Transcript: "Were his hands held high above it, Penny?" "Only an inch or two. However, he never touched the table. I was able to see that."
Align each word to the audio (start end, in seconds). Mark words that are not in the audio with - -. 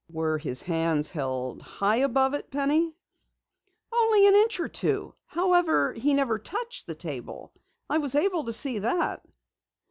"Were 0.09 0.39
his 0.39 0.63
hands 0.63 1.11
held 1.11 1.61
high 1.61 1.97
above 1.97 2.33
it, 2.33 2.49
Penny?" 2.49 2.97
"Only 3.93 4.27
an 4.27 4.35
inch 4.35 4.59
or 4.59 4.67
two. 4.67 5.13
However, 5.27 5.93
he 5.93 6.15
never 6.15 6.39
touched 6.39 6.87
the 6.87 6.95
table. 6.95 7.53
I 7.87 7.99
was 7.99 8.15
able 8.15 8.45
to 8.45 8.51
see 8.53 8.79
that." 8.79 9.23